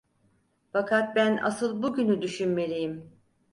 [0.71, 3.09] Fakat ben asıl bugünü düşünmeliyim.